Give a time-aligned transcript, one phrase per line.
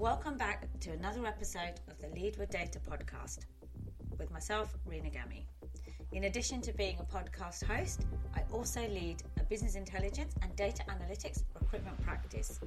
[0.00, 3.40] Welcome back to another episode of the Lead with Data podcast
[4.18, 5.44] with myself, Rena Gami.
[6.12, 10.82] In addition to being a podcast host, I also lead a business intelligence and data
[10.88, 12.58] analytics recruitment practice.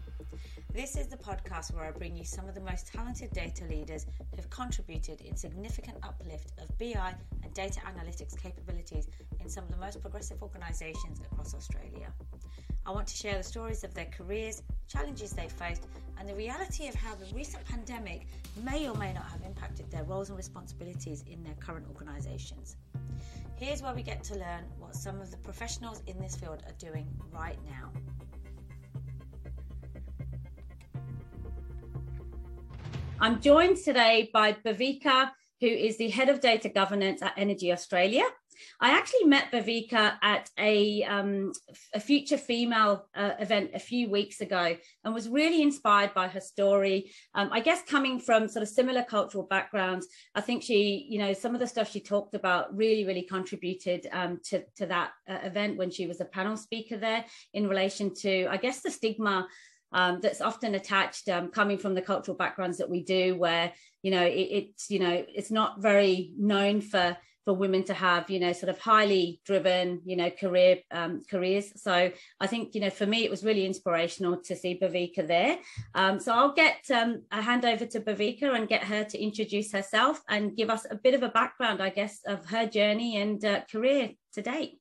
[0.76, 4.06] This is the podcast where I bring you some of the most talented data leaders
[4.30, 9.08] who have contributed in significant uplift of BI and data analytics capabilities
[9.42, 12.14] in some of the most progressive organisations across Australia.
[12.86, 15.88] I want to share the stories of their careers, challenges they faced,
[16.20, 18.28] and the reality of how the recent pandemic
[18.64, 22.78] may or may not have impacted their roles and responsibilities in their current organisations.
[23.56, 26.74] Here's where we get to learn what some of the professionals in this field are
[26.78, 27.92] doing right now.
[33.20, 38.26] I'm joined today by Bhavika, who is the head of data governance at Energy Australia.
[38.80, 41.52] I actually met Bhavika at a, um,
[41.94, 46.42] a Future Female uh, event a few weeks ago and was really inspired by her
[46.42, 47.12] story.
[47.36, 51.34] Um, I guess coming from sort of similar cultural backgrounds, I think she, you know,
[51.34, 55.40] some of the stuff she talked about really, really contributed um, to, to that uh,
[55.44, 59.48] event when she was a panel speaker there in relation to, I guess, the stigma
[59.94, 64.12] um, that's often attached um, coming from the cultural backgrounds that we do where you
[64.12, 68.40] know it, it's you know it's not very known for for women to have you
[68.40, 71.72] know sort of highly driven you know career um, careers.
[71.82, 75.58] So i think you know for me it was really inspirational to see bhavika there.
[75.96, 79.72] Um, so i'll get um, a hand over to bhavika and get her to introduce
[79.72, 83.44] herself and give us a bit of a background i guess of her journey and
[83.46, 84.80] uh, career to date.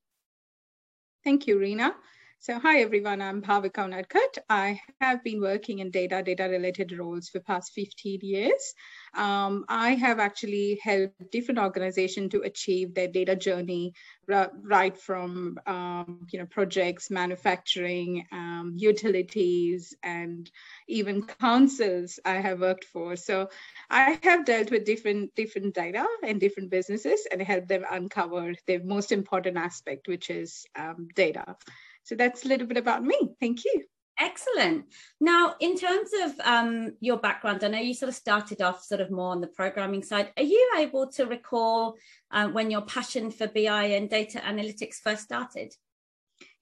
[1.24, 1.94] Thank you rena
[2.42, 4.38] so hi everyone, I'm Bhavika Unadkat.
[4.50, 8.74] I have been working in data, data related roles for past 15 years.
[9.14, 13.94] Um, I have actually helped different organizations to achieve their data journey
[14.26, 20.50] right from um, you know projects, manufacturing, um, utilities, and
[20.88, 23.14] even councils I have worked for.
[23.14, 23.50] So
[23.88, 28.78] I have dealt with different different data and different businesses and helped them uncover the
[28.78, 31.56] most important aspect, which is um, data.
[32.04, 33.16] So that's a little bit about me.
[33.40, 33.84] Thank you.
[34.18, 34.84] Excellent.
[35.20, 39.00] Now, in terms of um, your background, I know you sort of started off sort
[39.00, 40.32] of more on the programming side.
[40.36, 41.96] Are you able to recall
[42.30, 45.74] uh, when your passion for BI and data analytics first started?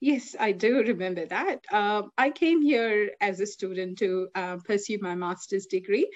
[0.00, 1.64] Yes, I do remember that.
[1.70, 6.10] Uh, I came here as a student to uh, pursue my master's degree.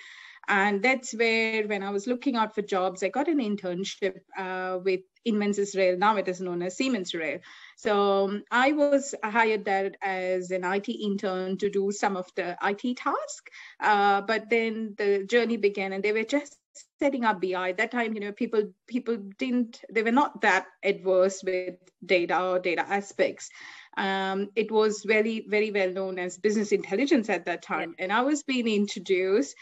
[0.49, 4.79] And that's where, when I was looking out for jobs, I got an internship uh,
[4.83, 5.97] with Invensys Rail.
[5.97, 7.39] Now it is known as Siemens Rail.
[7.77, 12.57] So um, I was hired there as an IT intern to do some of the
[12.63, 13.51] IT tasks.
[13.81, 16.57] Uh, but then the journey began, and they were just
[16.99, 17.71] setting up BI.
[17.71, 22.41] At that time, you know, people people didn't they were not that adverse with data
[22.41, 23.51] or data aspects.
[23.97, 28.05] Um, it was very very well known as business intelligence at that time, yeah.
[28.05, 29.55] and I was being introduced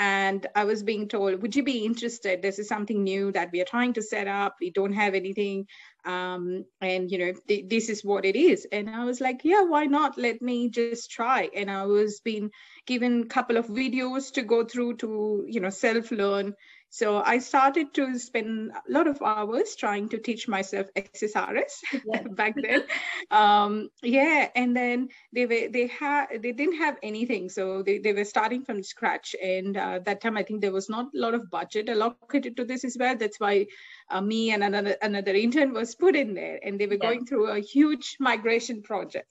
[0.00, 2.42] and I was being told, "Would you be interested?
[2.42, 4.56] This is something new that we are trying to set up.
[4.60, 5.66] We don't have anything,
[6.06, 9.62] um, and you know, th- this is what it is." And I was like, "Yeah,
[9.64, 10.16] why not?
[10.18, 12.50] Let me just try." And I was being
[12.86, 16.54] given a couple of videos to go through to you know self learn
[16.92, 21.70] so I started to spend a lot of hours trying to teach myself SSRS
[22.04, 22.22] yeah.
[22.32, 22.82] back then.
[23.30, 28.12] um, yeah, and then they were they had they didn't have anything, so they, they
[28.12, 29.36] were starting from scratch.
[29.40, 32.64] And uh, that time, I think there was not a lot of budget allocated to
[32.64, 33.16] this as well.
[33.16, 33.66] That's why
[34.10, 37.08] uh, me and another another intern was put in there, and they were yeah.
[37.08, 39.28] going through a huge migration project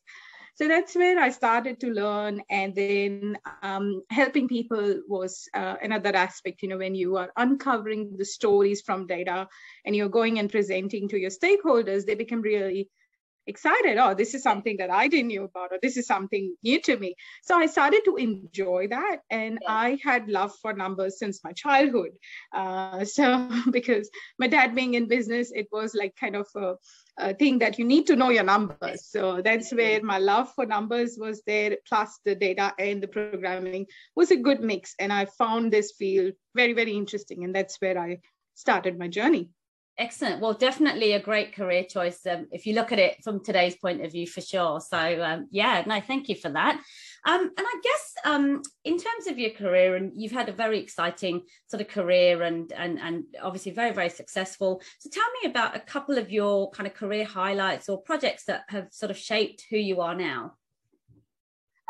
[0.60, 6.14] so that's where i started to learn and then um, helping people was uh, another
[6.16, 9.48] aspect you know when you are uncovering the stories from data
[9.86, 12.90] and you're going and presenting to your stakeholders they become really
[13.50, 16.80] excited oh this is something that i didn't know about or this is something new
[16.82, 17.16] to me.
[17.44, 19.74] So i started to enjoy that and yeah.
[19.74, 22.12] i had love for numbers since my childhood.
[22.54, 26.76] Uh, so because my dad being in business it was like kind of a,
[27.18, 29.06] a thing that you need to know your numbers.
[29.06, 33.88] So that's where my love for numbers was there plus the data and the programming
[34.16, 34.96] was a good mix.
[35.00, 38.20] And i found this field very very interesting and that's where i
[38.56, 39.50] started my journey
[40.00, 40.40] Excellent.
[40.40, 44.02] Well, definitely a great career choice um, if you look at it from today's point
[44.02, 44.80] of view, for sure.
[44.80, 46.82] So, um, yeah, no, thank you for that.
[47.28, 50.80] Um, and I guess um, in terms of your career, and you've had a very
[50.80, 54.82] exciting sort of career, and and and obviously very very successful.
[55.00, 58.64] So, tell me about a couple of your kind of career highlights or projects that
[58.70, 60.54] have sort of shaped who you are now.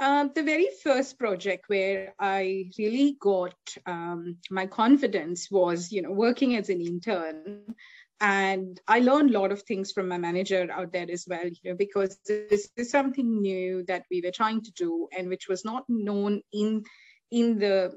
[0.02, 6.12] Um, the very first project where I really got um, my confidence was, you know,
[6.12, 7.76] working as an intern
[8.21, 11.71] and i learned a lot of things from my manager out there as well you
[11.71, 15.63] know because this is something new that we were trying to do and which was
[15.63, 16.83] not known in
[17.31, 17.94] in the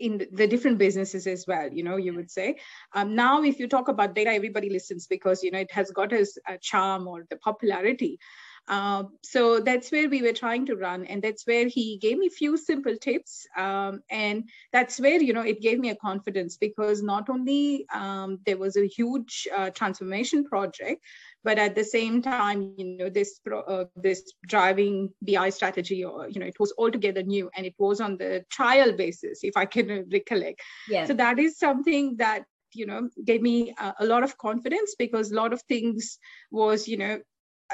[0.00, 2.56] in the different businesses as well you know you would say.
[2.94, 6.12] Um, now if you talk about data everybody listens because you know it has got
[6.12, 8.18] its charm or the popularity
[8.66, 12.28] um, so that's where we were trying to run, and that's where he gave me
[12.28, 16.56] a few simple tips, um, and that's where you know it gave me a confidence
[16.56, 21.02] because not only um, there was a huge uh, transformation project,
[21.42, 26.40] but at the same time, you know this uh, this driving BI strategy, or you
[26.40, 30.08] know it was altogether new, and it was on the trial basis, if I can
[30.12, 30.62] recollect.
[30.88, 31.04] Yeah.
[31.04, 35.30] So that is something that you know gave me a, a, lot of confidence because
[35.30, 36.18] a lot of things
[36.50, 37.18] was you know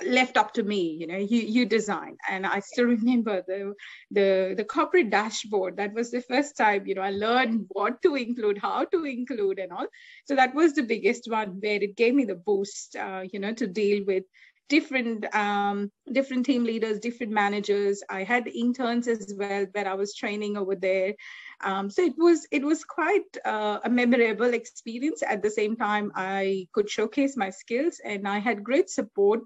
[0.06, 2.16] left up to me you know you you design.
[2.28, 3.74] And i still remember the
[4.10, 5.76] the the corporate dashboard.
[5.76, 9.58] That was the first time you know i learned what to include how to include
[9.58, 9.86] and all.
[10.26, 13.52] So that was the biggest one where it gave me the boost uh, you know
[13.54, 14.24] to deal with
[14.68, 18.02] different um, different team leaders different managers.
[18.08, 21.14] I had interns as well where i was training over there.
[21.62, 25.22] Um, so it was it was quite uh, a memorable experience.
[25.22, 29.40] At the same time i could showcase my skills and i had great support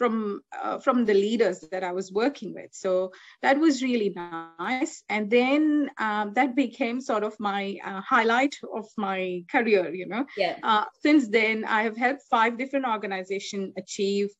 [0.00, 2.70] from uh, from the leaders that I was working with.
[2.72, 3.12] So
[3.42, 5.04] that was really nice.
[5.10, 9.92] And then um, that became sort of my uh, highlight of my career.
[9.92, 10.56] You know, yeah.
[10.62, 14.30] Uh, since then, I have helped five different organizations achieve.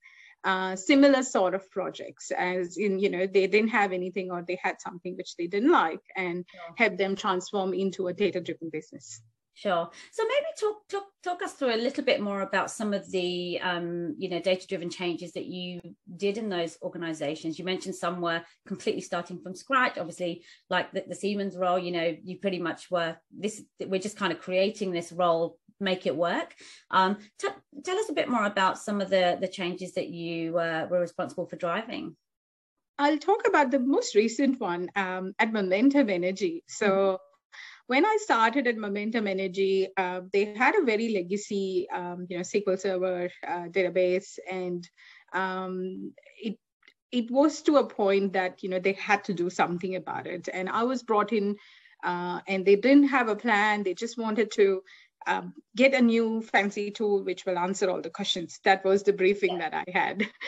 [0.43, 4.59] Uh, similar sort of projects as in you know they didn't have anything or they
[4.63, 6.73] had something which they didn't like and yeah.
[6.79, 9.21] help them transform into a data driven business
[9.61, 9.91] Sure.
[10.11, 13.61] So maybe talk talk talk us through a little bit more about some of the
[13.61, 15.83] um, you know data driven changes that you
[16.17, 17.59] did in those organizations.
[17.59, 19.99] You mentioned some were completely starting from scratch.
[19.99, 23.63] Obviously, like the, the Siemens Rail, you know, you pretty much were this.
[23.87, 26.55] We're just kind of creating this role, make it work.
[26.91, 27.49] Um, t-
[27.85, 31.01] tell us a bit more about some of the the changes that you uh, were
[31.01, 32.17] responsible for driving.
[32.99, 36.65] I'll talk about the most recent one um, at Momentum Energy.
[36.67, 36.89] So.
[36.89, 37.25] Mm-hmm
[37.91, 42.45] when I started at Momentum Energy, uh, they had a very legacy, um, you know,
[42.45, 44.89] SQL Server uh, database, and
[45.33, 46.57] um, it
[47.11, 50.49] it was to a point that you know they had to do something about it.
[50.53, 51.57] And I was brought in,
[52.05, 53.83] uh, and they didn't have a plan.
[53.83, 54.83] They just wanted to
[55.27, 58.61] um, get a new fancy tool which will answer all the questions.
[58.63, 60.29] That was the briefing that I had.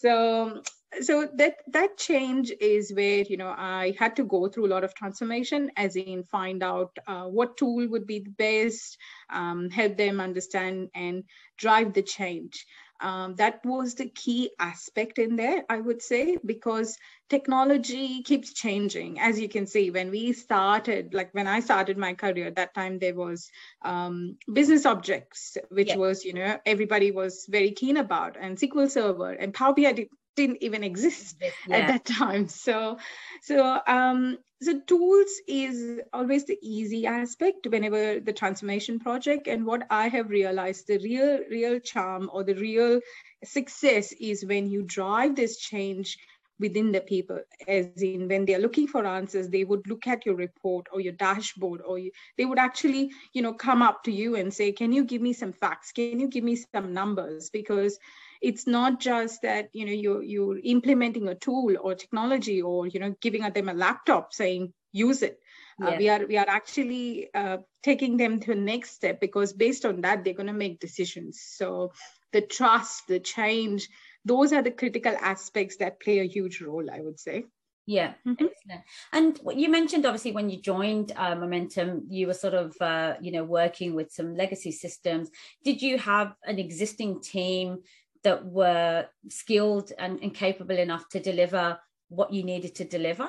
[0.00, 0.62] So
[1.00, 4.84] so that that change is where you know i had to go through a lot
[4.84, 8.98] of transformation as in find out uh, what tool would be the best
[9.30, 11.24] um, help them understand and
[11.56, 12.66] drive the change
[13.00, 16.96] um, that was the key aspect in there i would say because
[17.28, 22.14] technology keeps changing as you can see when we started like when i started my
[22.14, 23.50] career that time there was
[23.82, 25.96] um, business objects which yeah.
[25.96, 30.08] was you know everybody was very keen about and sql server and power bi
[30.38, 31.36] didn't even exist
[31.68, 31.76] yeah.
[31.76, 32.48] at that time.
[32.48, 32.98] So
[33.42, 39.84] so um so tools is always the easy aspect whenever the transformation project and what
[39.88, 42.98] i have realized the real real charm or the real
[43.44, 46.18] success is when you drive this change
[46.58, 47.38] within the people
[47.68, 51.12] as in when they're looking for answers they would look at your report or your
[51.12, 54.92] dashboard or you, they would actually you know come up to you and say can
[54.92, 55.92] you give me some facts?
[55.92, 57.50] Can you give me some numbers?
[57.50, 57.98] Because
[58.40, 63.00] it's not just that you know you're you're implementing a tool or technology or you
[63.00, 65.38] know giving them a laptop saying use it
[65.82, 69.84] uh, we are we are actually uh, taking them to the next step because based
[69.84, 71.92] on that they're going to make decisions so
[72.32, 73.88] the trust the change
[74.24, 77.44] those are the critical aspects that play a huge role i would say
[77.88, 78.44] yeah, mm-hmm.
[78.44, 78.84] excellent.
[79.14, 83.32] And you mentioned obviously when you joined uh, Momentum, you were sort of uh, you
[83.32, 85.30] know working with some legacy systems.
[85.64, 87.78] Did you have an existing team
[88.22, 93.28] that were skilled and, and capable enough to deliver what you needed to deliver?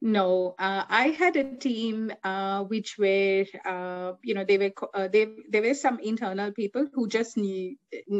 [0.00, 5.08] No, uh, I had a team uh, which were, uh, you know, they were uh,
[5.08, 7.74] they there were some internal people who just knew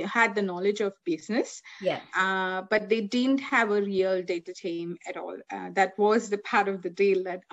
[0.04, 1.62] had the knowledge of business.
[1.80, 2.00] Yeah.
[2.16, 5.37] Uh, but they didn't have a real data team at all.
[5.52, 7.44] Uh, that was the part of the deal that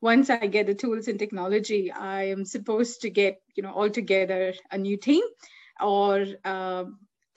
[0.00, 3.90] once I get the tools and technology, I am supposed to get, you know, all
[3.90, 5.24] together a new team
[5.80, 6.26] or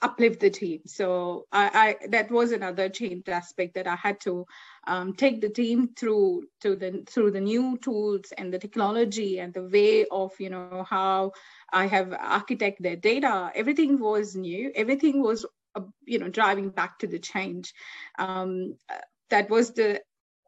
[0.02, 0.80] uplift the team.
[0.86, 4.46] So I, I, that was another change aspect that I had to
[4.86, 9.54] um, take the team through to the through the new tools and the technology and
[9.54, 11.32] the way of you know how
[11.72, 13.52] I have architect their data.
[13.54, 14.72] Everything was new.
[14.74, 17.72] Everything was uh, you know driving back to the change.
[18.18, 18.76] Um,
[19.30, 20.02] that was the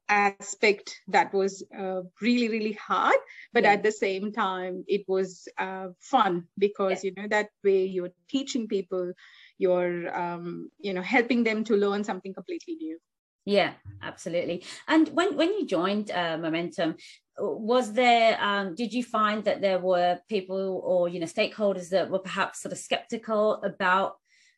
[0.08, 3.16] aspect that was uh, really really hard
[3.52, 3.72] but yeah.
[3.72, 7.10] at the same time it was uh, fun because yeah.
[7.10, 9.12] you know that way you're teaching people
[9.58, 12.98] you're um, you know helping them to learn something completely new.
[13.44, 14.64] Yeah absolutely.
[14.88, 16.96] And when when you joined uh, momentum
[17.38, 22.10] was there um, did you find that there were people or you know stakeholders that
[22.10, 24.16] were perhaps sort of skeptical about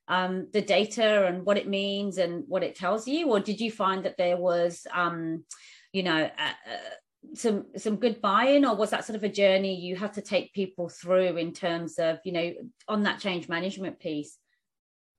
[0.08, 3.28] um, the data and what it means and what it tells you?
[3.30, 5.44] Or did you find that there was um,
[5.92, 8.64] you know uh, uh, some some good buy-in?
[8.64, 11.98] Or was that sort of a journey you had to take people through in terms
[11.98, 12.52] of you know
[12.88, 14.38] on that change management piece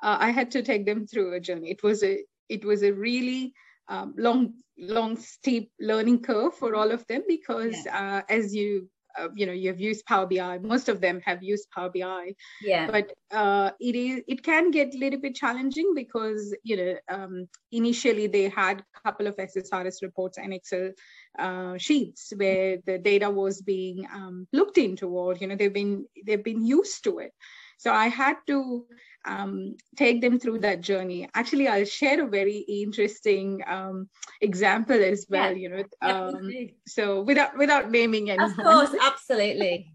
[0.01, 1.71] uh, i had to take them through a journey.
[1.71, 3.53] It was a it was a really
[3.89, 8.21] um, long long steep learning curve for all of them because yeah.
[8.29, 11.67] uh, as you uh, you know you've used power bi most of them have used
[11.73, 12.87] power bi yeah.
[12.91, 17.47] But uh, it is it can get a little bit challenging because you know um,
[17.71, 20.91] initially they had a couple of ssrs reports and excel
[21.39, 26.05] uh, sheets where the data was being um, looked into or you know they've been
[26.25, 27.31] they've been used to it.
[27.79, 28.85] So i had to
[29.27, 31.29] um, take them through that journey.
[31.35, 34.09] Actually, I'll share a very interesting um,
[34.41, 35.55] example as well.
[35.55, 35.57] Yeah.
[35.57, 36.51] You know, um,
[36.87, 38.51] so without without naming anyone.
[38.51, 39.91] Of course, absolutely.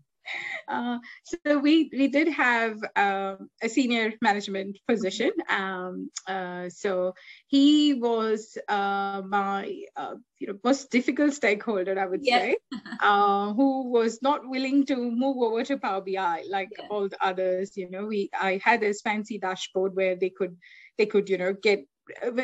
[0.69, 5.31] Uh, so we we did have um, a senior management position.
[5.49, 7.15] Um, uh, so
[7.47, 12.39] he was uh, my uh, you know most difficult stakeholder, I would yeah.
[12.39, 12.57] say,
[13.01, 16.87] uh, who was not willing to move over to Power BI like yeah.
[16.91, 17.77] all the others.
[17.77, 20.57] You know, we I had this fancy dashboard where they could
[20.99, 21.87] they could you know get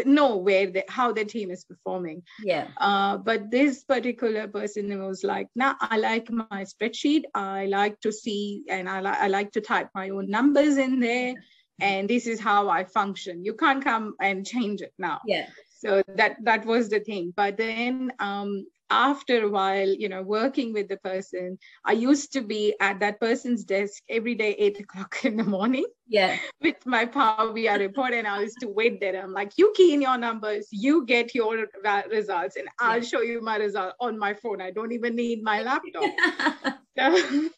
[0.04, 2.22] know where the, how the team is performing.
[2.44, 2.68] Yeah.
[2.76, 7.24] Uh, but this particular person was like, "Now nah, I like my spreadsheet.
[7.34, 11.00] I like to see, and I, li- I like to type my own numbers in
[11.00, 11.34] there,
[11.80, 13.44] and this is how I function.
[13.44, 15.46] You can't come and change it now." Yeah.
[15.78, 17.32] So that that was the thing.
[17.36, 22.40] But then um, after a while, you know, working with the person, I used to
[22.40, 25.84] be at that person's desk every day, eight o'clock in the morning.
[26.06, 26.38] Yeah.
[26.62, 29.22] With my Power BI report, and I used to wait there.
[29.22, 31.66] I'm like, you key in your numbers, you get your
[32.10, 34.62] results, and I'll show you my result on my phone.
[34.62, 36.78] I don't even need my laptop.
[36.98, 37.50] so,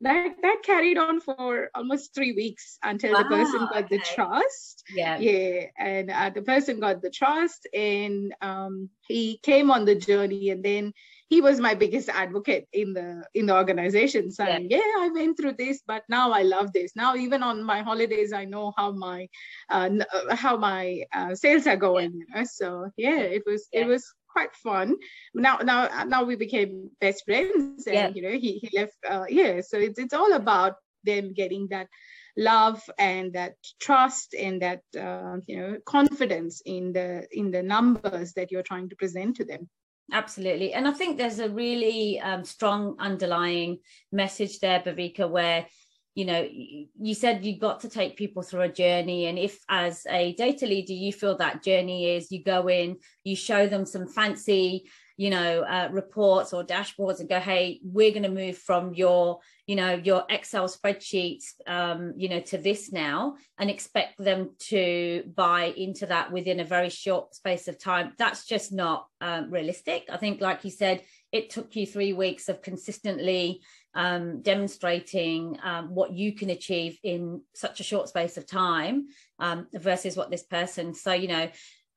[0.00, 3.96] that that carried on for almost three weeks until wow, the person got okay.
[3.96, 4.84] the trust.
[4.94, 9.94] Yeah, yeah, and uh, the person got the trust, and um, he came on the
[9.94, 10.92] journey, and then
[11.28, 15.36] he was my biggest advocate in the in the organization, saying, "Yeah, yeah I went
[15.36, 16.94] through this, but now I love this.
[16.94, 19.28] Now even on my holidays, I know how my
[19.70, 22.12] uh, uh how my uh, sales are going.
[22.12, 22.18] Yeah.
[22.18, 22.44] You know?
[22.44, 23.80] So yeah, it was yeah.
[23.80, 24.04] it was
[24.34, 24.96] quite fun.
[25.34, 28.08] Now, now, now we became best friends, and yeah.
[28.14, 28.96] you know, he he left.
[29.08, 30.74] Uh, yeah, so it's it's all about
[31.04, 31.88] them getting that
[32.36, 38.32] love and that trust and that uh, you know confidence in the in the numbers
[38.32, 39.68] that you're trying to present to them
[40.12, 43.78] absolutely and i think there's a really um, strong underlying
[44.10, 45.66] message there bhavika where
[46.14, 50.06] you know you said you've got to take people through a journey and if as
[50.10, 54.06] a data leader you feel that journey is you go in you show them some
[54.06, 58.94] fancy you know uh, reports or dashboards and go hey we're going to move from
[58.94, 64.50] your you know your excel spreadsheets um, you know to this now and expect them
[64.58, 68.12] to buy into that within a very short space of time.
[68.18, 70.06] That's just not um, realistic.
[70.10, 71.02] I think like you said
[71.32, 73.60] it took you three weeks of consistently
[73.94, 79.06] um, demonstrating um, what you can achieve in such a short space of time
[79.38, 80.94] um, versus what this person.
[80.94, 81.48] So you know,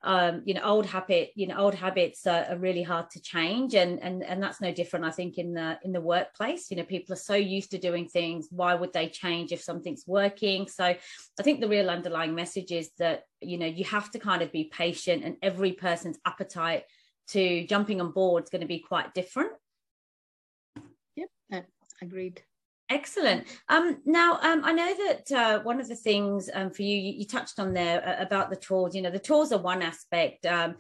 [0.04, 3.74] um, you know, old habit, you know, old habits are, are, really hard to change,
[3.74, 5.06] and and and that's no different.
[5.06, 8.08] I think in the in the workplace, you know, people are so used to doing
[8.08, 8.48] things.
[8.51, 10.68] Why would they change if something's working?
[10.68, 14.44] So I think the real underlying message is that you know you have to kind
[14.44, 16.84] of be patient, and every person's appetite
[17.30, 19.51] to jumping on board is going to be quite different
[22.01, 22.42] agreed
[22.89, 23.46] Excellent.
[23.68, 27.13] Um, now, um, I know that uh, one of the things um, for you, you,
[27.20, 28.96] you, touched on there uh, about the tools.
[28.96, 30.46] You know, the tools are one aspect.
[30.46, 30.75] Um,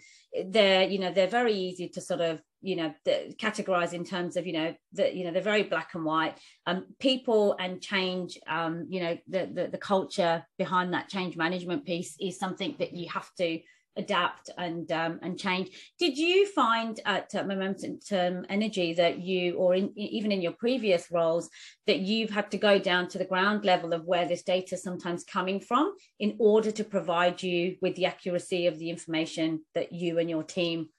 [0.45, 4.47] they're, you know, they're very easy to sort of, you know, categorize in terms of,
[4.47, 6.39] you know, that you know, they're very black and white.
[6.65, 8.39] Um, people and change.
[8.47, 12.93] Um, you know, the, the the culture behind that change management piece is something that
[12.93, 13.59] you have to
[13.97, 15.69] adapt and um, and change.
[15.99, 21.49] Did you find at Momentum Energy that you, or in, even in your previous roles,
[21.87, 24.83] that you've had to go down to the ground level of where this data is
[24.83, 29.91] sometimes coming from in order to provide you with the accuracy of the information that
[29.91, 30.89] you and your team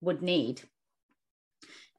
[0.00, 0.60] would need?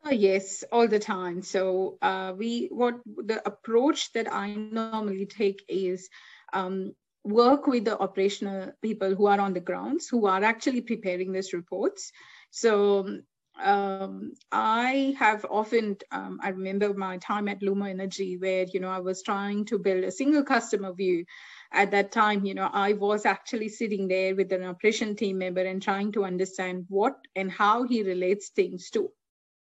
[0.05, 1.41] Uh, yes, all the time.
[1.41, 6.09] So uh, we what the approach that I normally take is
[6.53, 6.93] um,
[7.27, 11.53] work with the operational people who are on the grounds, who are actually preparing these
[11.53, 12.11] reports.
[12.51, 13.19] So
[13.61, 18.89] um, I have often, um, I remember my time at Lumo Energy where, you know,
[18.89, 21.25] I was trying to build a single customer view.
[21.73, 25.61] At that time, you know, I was actually sitting there with an operation team member
[25.61, 29.09] and trying to understand what and how he relates things to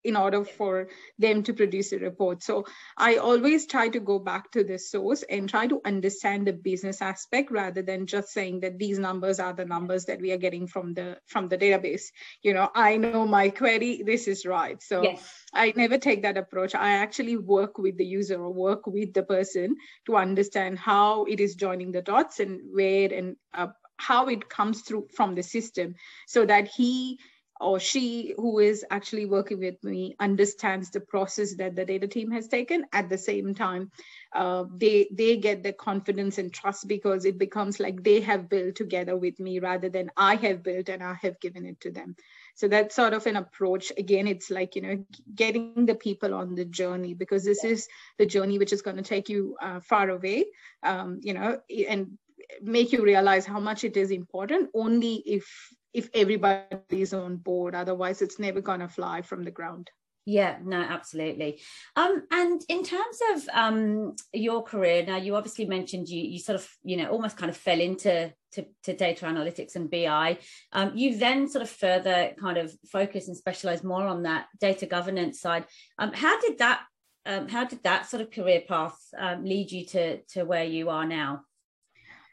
[0.06, 0.88] in order for
[1.20, 2.44] them to produce a report.
[2.44, 2.66] So
[2.98, 7.02] I always try to go back to the source and try to understand the business
[7.02, 10.68] aspect rather than just saying that these numbers are the numbers that we are getting
[10.68, 12.06] from the from the database.
[12.42, 14.82] You know, I know my query, this is right.
[14.82, 15.28] So yes.
[15.54, 16.76] I never take that approach.
[16.76, 21.40] I actually work with the user or work with the person to understand how it
[21.40, 25.96] is joining the dots and where and uh, how it comes through from the system
[26.28, 27.20] so that he
[27.60, 32.32] or she who is actually working with me understands the process that the data team
[32.32, 32.86] has taken.
[32.92, 33.92] At the same time
[34.34, 38.76] uh, they they get the confidence and trust because it becomes like they have built
[38.76, 42.16] together with me rather than i have built and i have given it to them.
[42.56, 43.92] So that's sort of an approach.
[43.98, 48.26] Again it's like you know getting the people on the journey because this is the
[48.26, 50.46] journey which is going to take you uh, far away
[50.84, 51.60] um, you know
[51.90, 52.18] and
[52.62, 58.22] make you realize how much it is important only if if everybody's on board otherwise
[58.22, 59.90] it's never going to fly from the ground.
[60.28, 61.62] Yeah no absolutely.
[61.96, 66.56] Um and in terms of um your career now you obviously mentioned you you sort
[66.56, 70.40] of you know almost kind of fell into to, to data analytics and bi
[70.74, 74.88] um you then sort of further kind of focus and specialize more on that data
[74.88, 75.66] governance side.
[76.00, 76.82] Um how did that
[77.28, 80.90] um how did that sort of career path um, lead you to to where you
[80.90, 81.44] are now?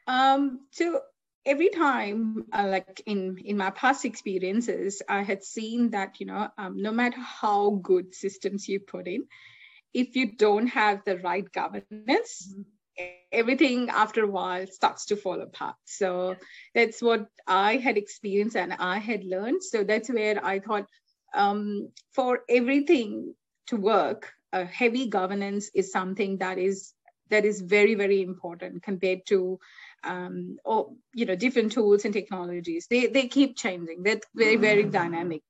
[0.07, 1.03] Um so
[1.45, 6.49] every time uh, like in in my past experiences i had seen that you know
[6.59, 9.25] um, no matter how good systems you put in
[9.93, 13.05] if you don't have the right governance mm-hmm.
[13.33, 16.37] everything after a while starts to fall apart so
[16.75, 20.87] that's what i had experienced and i had learned so that's where i thought
[21.35, 23.35] um, for everything
[23.67, 26.93] to work a heavy governance is something that is
[27.31, 29.59] that is very very important compared to
[30.05, 32.87] um, or you know different tools and technologies.
[32.89, 34.03] They they keep changing.
[34.03, 35.43] They're very very dynamic.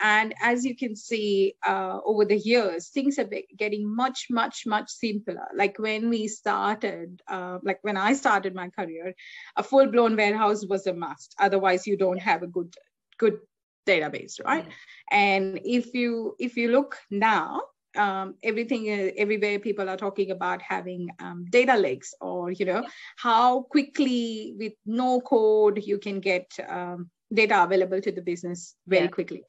[0.00, 4.90] And as you can see uh, over the years things are getting much much much
[4.90, 5.48] simpler.
[5.54, 9.14] Like when we started uh, like when i started my career
[9.56, 11.34] a full-blown warehouse was a must.
[11.38, 12.74] Otherwise you don't have a good
[13.18, 13.38] good
[13.86, 14.66] database right?
[15.10, 17.62] And if you if you look now
[17.98, 22.84] um, everything uh, everywhere people are talking about having um, data lakes or you know
[23.16, 29.04] how quickly with no code you can get um, data available to the business very
[29.04, 29.10] yeah.
[29.10, 29.42] quickly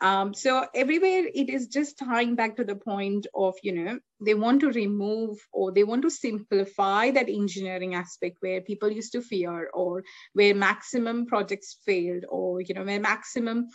[0.00, 4.34] um, so everywhere it is just tying back to the point of you know they
[4.34, 9.22] want to remove or they want to simplify that engineering aspect where people used to
[9.22, 13.66] fear or where maximum projects failed or you know where maximum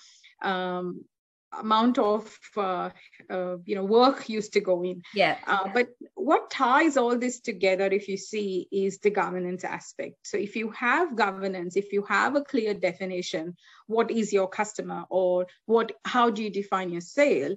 [0.44, 1.04] um,
[1.60, 2.90] amount of uh,
[3.30, 5.02] uh, you know work used to go in.
[5.14, 5.38] Yeah.
[5.46, 10.16] Uh, but what ties all this together if you see is the governance aspect.
[10.24, 13.56] So if you have governance if you have a clear definition
[13.88, 17.56] what is your customer or what how do you define your sale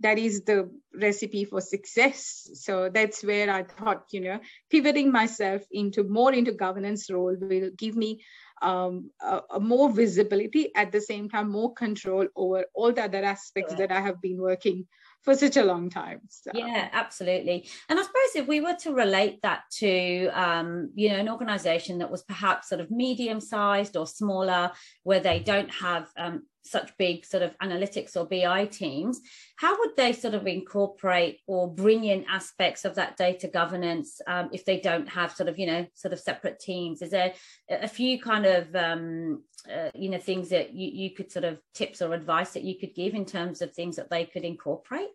[0.00, 2.50] that is the recipe for success.
[2.54, 7.70] So that's where i thought you know pivoting myself into more into governance role will
[7.76, 8.20] give me
[8.64, 13.22] um, a, a, more visibility at the same time more control over all the other
[13.22, 13.78] aspects sure.
[13.78, 14.86] that i have been working
[15.22, 16.50] for such a long time so.
[16.54, 21.16] yeah absolutely and i suppose if we were to relate that to um, you know
[21.16, 24.72] an organization that was perhaps sort of medium sized or smaller
[25.02, 29.20] where they don't have um, such big sort of analytics or BI teams,
[29.56, 34.48] how would they sort of incorporate or bring in aspects of that data governance um,
[34.52, 37.02] if they don't have sort of, you know, sort of separate teams?
[37.02, 37.34] Is there
[37.70, 41.58] a few kind of, um, uh, you know, things that you, you could sort of
[41.74, 45.10] tips or advice that you could give in terms of things that they could incorporate?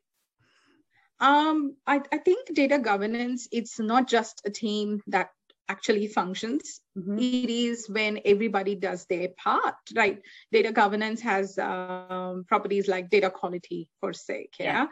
[1.19, 5.31] Um, I, I think data governance, it's not just a team that
[5.69, 6.81] actually functions.
[6.97, 7.19] Mm-hmm.
[7.19, 10.19] It is when everybody does their part, right?
[10.51, 14.65] Data governance has um, properties like data quality, for sake, yeah.
[14.65, 14.87] yeah?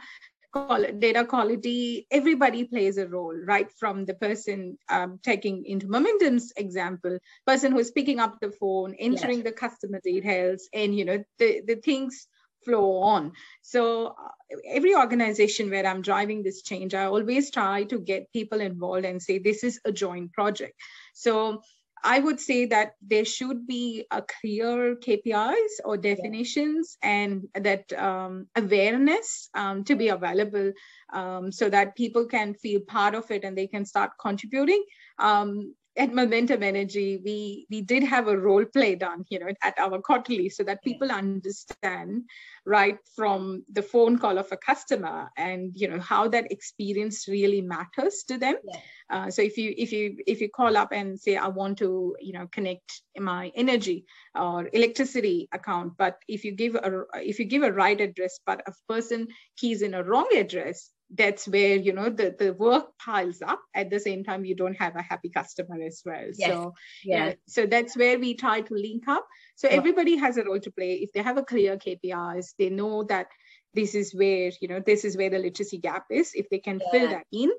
[1.00, 3.72] data quality, everybody plays a role, right?
[3.80, 9.40] From the person um, taking into Momentum's example, person who's picking up the phone, entering
[9.40, 9.46] yes.
[9.46, 12.28] the customer details, and you know the the things
[12.68, 13.32] flow on.
[13.62, 18.60] So uh, every organization where I'm driving this change, I always try to get people
[18.60, 20.74] involved and say this is a joint project.
[21.14, 21.62] So
[22.04, 27.10] I would say that there should be a clear KPIs or definitions yeah.
[27.10, 30.74] and that um, awareness um, to be available
[31.12, 34.84] um, so that people can feel part of it and they can start contributing.
[35.98, 40.00] At Momentum Energy, we we did have a role play done, you know, at our
[40.00, 42.24] quarterly, so that people understand
[42.66, 47.62] right from the phone call of a customer and you know how that experience really
[47.62, 48.56] matters to them.
[48.64, 48.80] Yeah.
[49.10, 52.16] Uh, so if you if you if you call up and say I want to
[52.20, 54.06] you know connect my energy
[54.36, 58.62] or electricity account, but if you give a if you give a right address, but
[58.68, 63.42] a person keys in a wrong address, that's where you know the, the work piles
[63.42, 63.62] up.
[63.76, 66.30] At the same time you don't have a happy customer as well.
[66.38, 66.50] Yes.
[66.50, 69.26] so yeah so that's where we try to link up.
[69.56, 70.96] So everybody has a role to play.
[70.96, 73.28] If they have a clear kpis they know that
[73.74, 76.80] this is where you know this is where the literacy gap is if they can
[76.80, 76.92] yeah.
[76.92, 77.52] fill that in.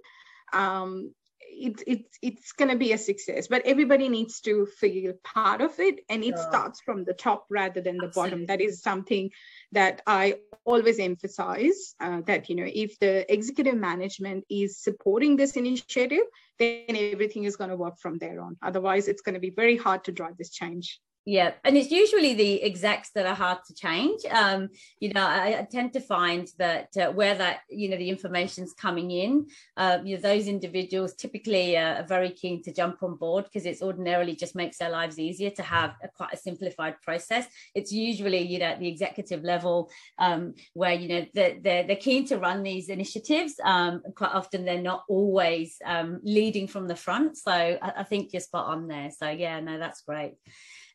[0.52, 5.60] Um, it, it, it's going to be a success but everybody needs to feel part
[5.60, 8.30] of it and it starts from the top rather than the Absolutely.
[8.30, 8.46] bottom.
[8.46, 9.30] That is something
[9.72, 15.56] that i always emphasize uh, that you know if the executive management is supporting this
[15.56, 16.22] initiative
[16.58, 18.56] then everything is going to work from there on.
[18.62, 22.32] Otherwise it's going to be very hard to drive this change yeah, and it's usually
[22.32, 24.22] the execs that are hard to change.
[24.30, 28.08] Um, you know, I, I tend to find that uh, where that you know the
[28.08, 33.16] information's coming in, uh, you know, those individuals typically are very keen to jump on
[33.16, 36.98] board because it's ordinarily just makes their lives easier to have a quite a simplified
[37.02, 37.46] process.
[37.74, 41.96] It's usually you know at the executive level um, where you know they're, they're, they're
[41.96, 43.56] keen to run these initiatives.
[43.62, 47.36] Um, quite often they're not always um, leading from the front.
[47.36, 49.10] So I, I think you're spot on there.
[49.10, 50.32] So yeah, no, that's great.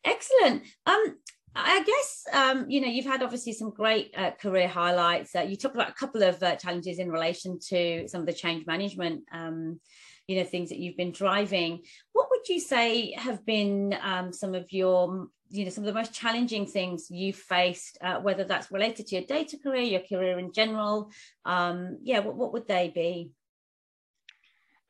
[0.04, 0.62] Excellent.
[0.86, 1.16] Um,
[1.56, 5.34] I guess um, you know you've had obviously some great uh, career highlights.
[5.34, 8.32] Uh, you talked about a couple of uh, challenges in relation to some of the
[8.32, 9.80] change management, um,
[10.26, 11.82] you know, things that you've been driving.
[12.12, 15.98] What would you say have been um, some of your, you know, some of the
[15.98, 20.38] most challenging things you've faced, uh, whether that's related to your data career, your career
[20.40, 21.10] in general?
[21.44, 23.30] Um, yeah, what, what would they be?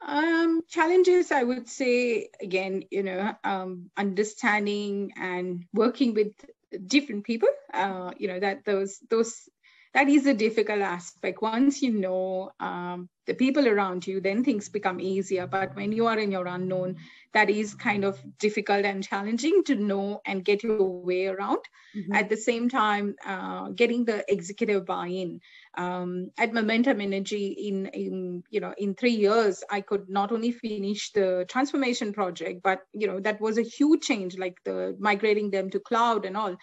[0.06, 6.32] Um, challenges, I would say, again, you know, um, understanding and working with
[6.86, 7.48] different people.
[7.72, 9.48] Uh, you know that those those
[9.94, 11.40] that is a difficult aspect.
[11.40, 15.46] Once you know um, the people around you, then things become easier.
[15.46, 16.96] But when you are in your unknown,
[17.32, 21.60] that is kind of difficult and challenging to know and get your way around.
[21.96, 22.12] Mm-hmm.
[22.12, 25.40] At the same time, uh, getting the executive buy-in.
[25.76, 30.50] Um, at Momentum Energy, in, in you know in three years, I could not only
[30.50, 35.50] finish the transformation project, but you know that was a huge change, like the migrating
[35.50, 36.56] them to cloud and all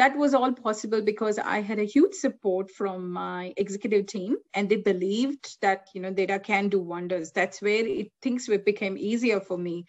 [0.00, 4.66] that was all possible because I had a huge support from my executive team, and
[4.66, 7.32] they believed that you know data can do wonders.
[7.32, 9.84] That's where it, things became easier for me.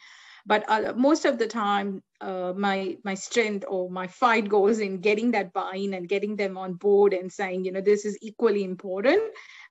[0.45, 4.99] But uh, most of the time, uh, my my strength or my fight goes in
[4.99, 8.65] getting that buy-in and getting them on board and saying, you know, this is equally
[8.65, 9.21] important.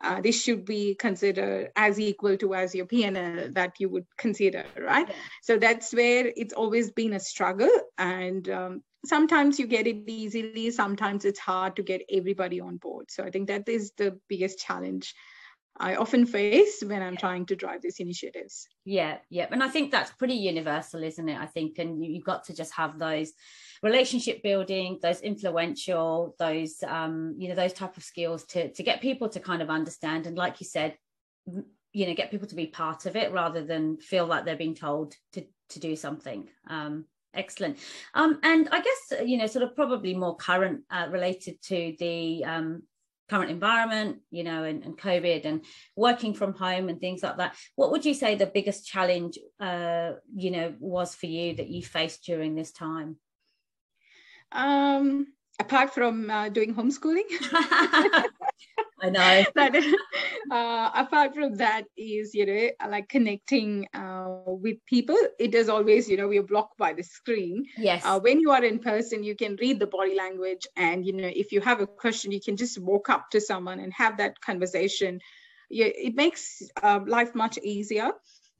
[0.00, 4.64] Uh, this should be considered as equal to as your P&L that you would consider,
[4.78, 5.08] right?
[5.08, 5.14] Yeah.
[5.42, 10.70] So that's where it's always been a struggle, and um, sometimes you get it easily
[10.70, 13.10] sometimes it's hard to get everybody on board.
[13.10, 15.14] So i think that is the biggest challenge
[15.78, 18.66] i often face when i'm trying to drive these initiatives.
[18.84, 19.46] Yeah yeah.
[19.50, 21.38] And i think that's pretty universal isn't it?
[21.38, 23.32] I think and you, have got to just have those
[23.82, 29.00] relationship building those influential those um you know those type of skills to to get
[29.00, 30.96] people to kind of understand and like you said
[31.92, 34.74] you know get people to be part of it rather than feel like they're being
[34.74, 36.48] told to to do something.
[36.68, 37.78] Um Excellent.
[38.14, 42.44] Um, and I guess, you know, sort of probably more current uh, related to the
[42.44, 42.82] um,
[43.28, 45.64] current environment, you know, and, and, COVID and
[45.94, 47.54] working from home and things like that.
[47.76, 51.82] What would you say the biggest challenge, uh, you know, was for you that you
[51.82, 53.16] faced during this time?
[54.50, 55.28] Um,
[55.60, 57.28] apart from uh, doing homeschooling.
[59.02, 59.44] I know.
[59.54, 59.76] but
[60.50, 65.16] uh, apart from that, is you know like connecting uh, with people.
[65.38, 67.64] It is always you know we are blocked by the screen.
[67.76, 68.02] Yes.
[68.04, 71.30] Uh, when you are in person, you can read the body language, and you know
[71.32, 74.40] if you have a question, you can just walk up to someone and have that
[74.40, 75.20] conversation.
[75.70, 78.10] Yeah, it makes uh, life much easier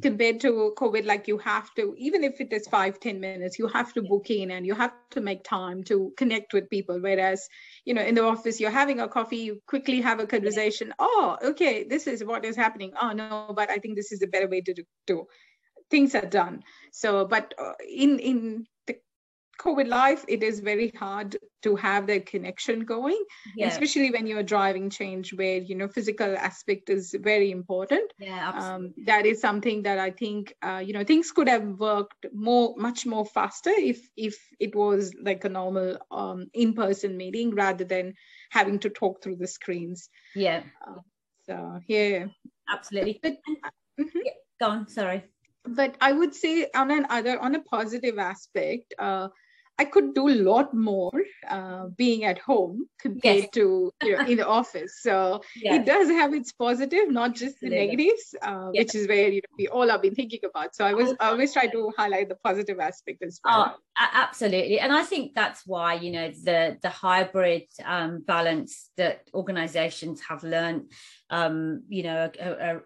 [0.02, 3.66] compared to covid like you have to even if it is five ten minutes you
[3.66, 7.00] have to book in and you have to make time to connect with people.
[7.00, 7.48] Whereas
[7.84, 10.92] you know in the office you're having a coffee you quickly have a conversation.
[10.98, 12.92] Oh okay this is what is happening.
[13.00, 14.74] Oh no but i think this is a better way to
[15.06, 15.26] do
[15.90, 16.62] things are done.
[16.92, 18.66] So but uh, in in
[19.60, 23.22] COVID life, it is very hard to have that connection going,
[23.54, 23.68] yeah.
[23.68, 28.10] especially when you're driving change where, you know, physical aspect is very important.
[28.18, 28.86] Yeah, absolutely.
[28.88, 32.74] Um, that is something that I think, uh, you know, things could have worked more,
[32.78, 38.14] much more faster if, if it was like a normal um, in-person meeting rather than
[38.50, 40.08] having to talk through the screens.
[40.34, 40.62] Yeah.
[40.86, 41.02] Uh,
[41.44, 42.26] so, yeah.
[42.72, 43.20] Absolutely.
[43.22, 43.36] But,
[44.00, 44.18] mm-hmm.
[44.24, 45.24] yeah, go on, sorry.
[45.64, 49.28] but I would say on an other on a positive aspect, uh,
[49.80, 51.10] I could do a lot more
[51.48, 53.48] uh, being at home compared yes.
[53.54, 55.00] to you know in the office.
[55.00, 55.76] So yes.
[55.76, 58.80] it does have its positive, not just the negatives, uh, yes.
[58.80, 60.74] which is where you know we all have been thinking about.
[60.76, 63.74] So I was I always try to highlight the positive aspect as well.
[63.74, 69.30] Oh, absolutely, and I think that's why you know the the hybrid um, balance that
[69.32, 70.92] organisations have learned
[71.30, 72.30] um, you know,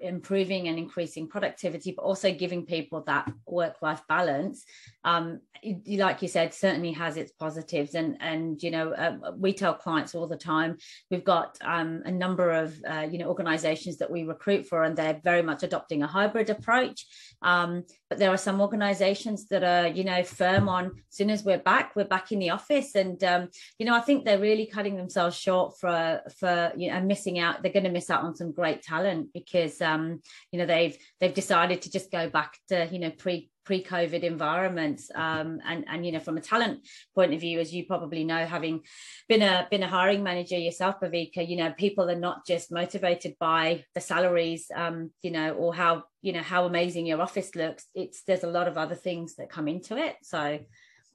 [0.01, 4.65] improving and increasing productivity, but also giving people that work-life balance.
[5.03, 5.41] Um,
[5.89, 10.15] like you said, certainly has its positives, and and you know, uh, we tell clients
[10.15, 10.77] all the time.
[11.11, 14.95] We've got um, a number of uh, you know organisations that we recruit for, and
[14.95, 17.07] they're very much adopting a hybrid approach.
[17.45, 21.45] Um, but there are some organisations that are you know firm on as soon as
[21.45, 24.67] we're back, we're back in the office, and um, you know, I think they're really
[24.67, 27.63] cutting themselves short for for you know missing out.
[27.63, 31.35] They're going to miss out on some great talent because um, you know they've they've
[31.35, 35.11] decided to just go back to you know pre pre-COVID environments.
[35.15, 38.47] Um, and and you know, from a talent point of view, as you probably know,
[38.47, 38.83] having
[39.29, 43.37] been a been a hiring manager yourself, Bhavika, you know, people are not just motivated
[43.39, 47.87] by the salaries, um, you know, or how you know how amazing your office looks.
[47.95, 50.17] It's there's a lot of other things that come into it.
[50.23, 50.61] So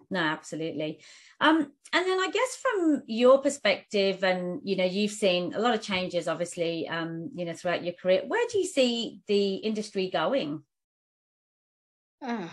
[0.09, 0.99] no absolutely
[1.39, 5.73] um, and then i guess from your perspective and you know you've seen a lot
[5.73, 10.09] of changes obviously um, you know throughout your career where do you see the industry
[10.11, 10.63] going
[12.21, 12.47] uh,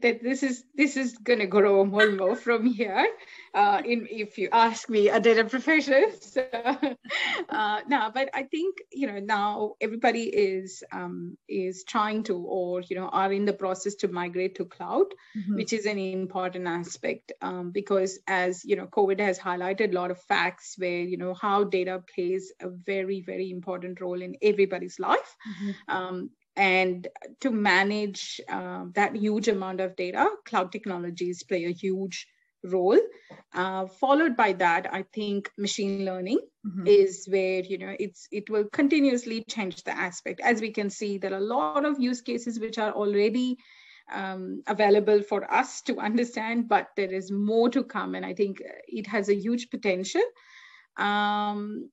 [0.00, 3.08] that this is this is gonna grow more and more from here.
[3.54, 6.04] Uh, in if you ask me, a data profession.
[6.32, 6.46] So,
[7.50, 12.80] uh, no, but I think you know now everybody is um, is trying to, or
[12.80, 15.56] you know, are in the process to migrate to cloud, mm-hmm.
[15.56, 20.10] which is an important aspect um, because as you know, COVID has highlighted a lot
[20.10, 24.98] of facts where you know how data plays a very very important role in everybody's
[24.98, 25.36] life.
[25.46, 25.96] Mm-hmm.
[25.96, 27.08] Um, and
[27.40, 32.26] to manage uh, that huge amount of data, cloud technologies play a huge
[32.64, 32.98] role.
[33.54, 36.86] Uh, followed by that, I think machine learning mm-hmm.
[36.86, 40.40] is where you know it's it will continuously change the aspect.
[40.40, 43.56] As we can see, there are a lot of use cases which are already
[44.12, 48.62] um, available for us to understand, but there is more to come, and I think
[48.86, 50.22] it has a huge potential.
[50.96, 51.90] Um,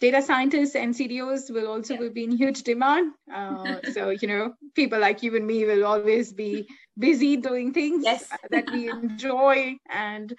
[0.00, 2.08] data scientists and CDOs will also yeah.
[2.08, 3.12] be in huge demand.
[3.32, 8.04] Uh, so, you know, people like you and me will always be busy doing things
[8.04, 8.28] yes.
[8.50, 9.76] that we enjoy.
[9.88, 10.34] And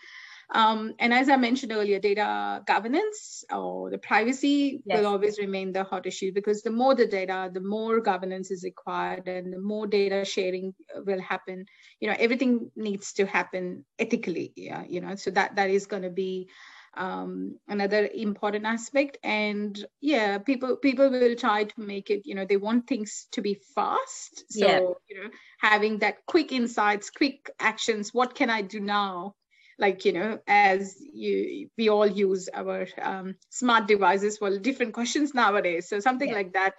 [0.53, 4.97] um, and as I mentioned earlier, data governance or the privacy yes.
[4.97, 8.63] will always remain the hot issue because the more the data, the more governance is
[8.63, 10.73] required and the more data sharing
[11.05, 11.65] will happen.
[12.01, 14.51] You know, everything needs to happen ethically.
[14.57, 16.49] Yeah, you know, so that that is going to be
[16.95, 22.45] um, another important aspect and yeah people people will try to make it you know
[22.45, 24.79] they want things to be fast so yeah.
[25.09, 29.33] you know having that quick insights quick actions what can i do now
[29.79, 35.33] like you know as you we all use our um, smart devices for different questions
[35.33, 36.35] nowadays so something yeah.
[36.35, 36.73] like that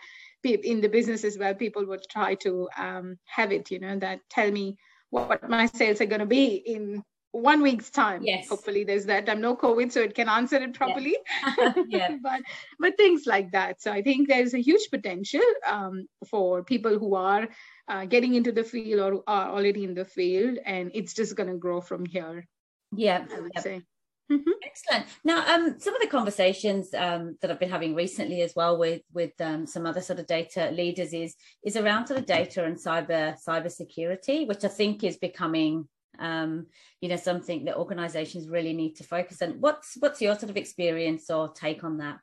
[0.44, 4.20] in the business as well people would try to um, have it you know that
[4.28, 4.76] tell me
[5.10, 8.22] what my sales are going to be in one week's time.
[8.22, 8.48] Yes.
[8.48, 9.28] Hopefully there's that.
[9.28, 11.16] I'm no COVID, so it can answer it properly.
[11.58, 11.72] Yeah.
[11.88, 12.16] yeah.
[12.22, 12.42] but
[12.78, 13.82] but things like that.
[13.82, 17.48] So I think there's a huge potential um, for people who are
[17.88, 21.48] uh, getting into the field or are already in the field, and it's just going
[21.48, 22.46] to grow from here.
[22.94, 23.82] Yeah, I would say.
[24.30, 24.50] Mm-hmm.
[24.64, 25.06] Excellent.
[25.24, 29.02] Now, um, some of the conversations um, that I've been having recently as well with
[29.12, 32.76] with um, some other sort of data leaders is is around sort of data and
[32.76, 35.88] cyber cyber security, which I think is becoming
[36.18, 36.66] um,
[37.00, 40.56] you know something that organizations really need to focus on what's what's your sort of
[40.56, 42.18] experience or take on that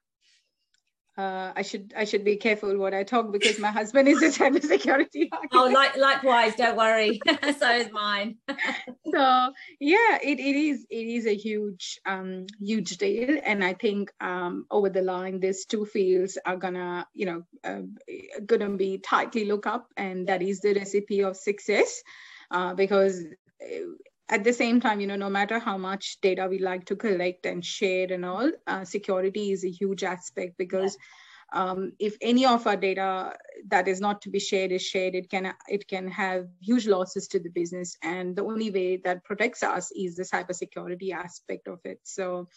[1.19, 4.27] uh, I should I should be careful what I talk because my husband is a
[4.39, 5.53] cybersecurity architect.
[5.53, 7.19] Oh, like likewise, don't worry.
[7.59, 8.37] so is mine.
[8.47, 14.13] so yeah, it, it is it is a huge um, huge deal, and I think
[14.21, 17.81] um, over the line, these two fields are gonna you know uh,
[18.45, 22.01] gonna be tightly look up, and that is the recipe of success.
[22.49, 23.25] Uh, because
[24.29, 27.45] at the same time, you know, no matter how much data we like to collect
[27.45, 30.97] and share and all, uh, security is a huge aspect because
[31.51, 33.33] um, if any of our data
[33.69, 37.27] that is not to be shared is shared, it can it can have huge losses
[37.29, 37.97] to the business.
[38.03, 41.99] And the only way that protects us is the cybersecurity aspect of it.
[42.03, 42.47] So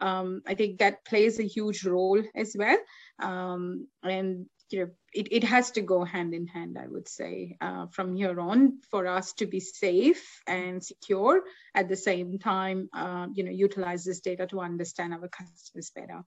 [0.00, 2.78] um, I think that plays a huge role as well.
[3.20, 7.56] Um, and you know, it, it has to go hand in hand, I would say,
[7.60, 11.42] uh, from here on for us to be safe and secure
[11.74, 16.22] at the same time, uh, you know, utilize this data to understand our customers better.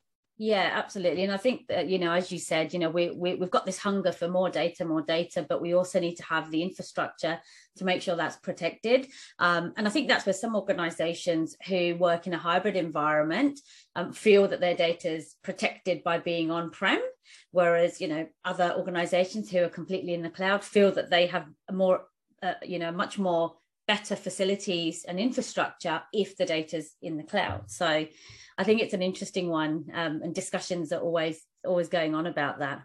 [0.45, 1.23] Yeah, absolutely.
[1.23, 3.65] And I think that, you know, as you said, you know, we, we, we've got
[3.65, 7.39] this hunger for more data, more data, but we also need to have the infrastructure
[7.77, 9.07] to make sure that's protected.
[9.39, 13.57] Um, and I think that's where some organizations who work in a hybrid environment
[13.95, 17.01] um, feel that their data is protected by being on prem,
[17.51, 21.47] whereas, you know, other organizations who are completely in the cloud feel that they have
[21.71, 22.07] more,
[22.41, 23.53] uh, you know, much more
[23.87, 27.69] better facilities and infrastructure if the data's in the cloud.
[27.69, 28.05] So,
[28.57, 32.59] I think it's an interesting one, um, and discussions are always always going on about
[32.59, 32.81] that.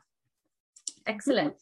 [1.07, 1.55] Excellent.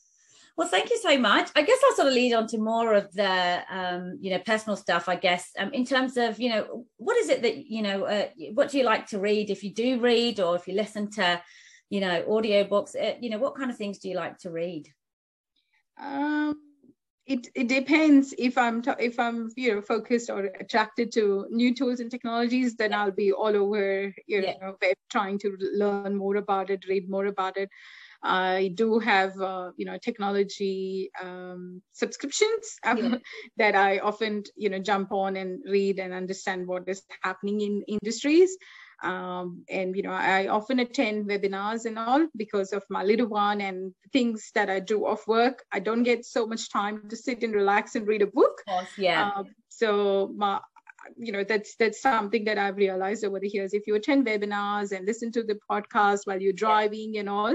[0.56, 1.50] Well, thank you so much.
[1.54, 4.76] I guess I'll sort of lead on to more of the, um, you know, personal
[4.76, 5.06] stuff.
[5.06, 8.28] I guess um, in terms of, you know, what is it that you know, uh,
[8.54, 9.50] what do you like to read?
[9.50, 11.42] If you do read, or if you listen to,
[11.90, 14.88] you know, audiobooks, uh, you know, what kind of things do you like to read?
[16.00, 16.58] Um,
[17.26, 22.00] it, it depends if i'm if i'm you know focused or attracted to new tools
[22.00, 24.92] and technologies then i'll be all over you know yeah.
[25.10, 27.68] trying to learn more about it read more about it
[28.22, 33.18] i do have uh, you know technology um, subscriptions um, yeah.
[33.56, 37.82] that i often you know jump on and read and understand what is happening in
[37.88, 38.56] industries
[39.02, 43.60] um, and you know, I often attend webinars and all because of my little one
[43.60, 45.64] and things that I do off work.
[45.72, 48.62] I don't get so much time to sit and relax and read a book.
[48.68, 49.30] Course, yeah.
[49.36, 50.60] Um, so my
[51.16, 54.90] you know that's that's something that i've realized over the years if you attend webinars
[54.90, 57.54] and listen to the podcast while you're driving and all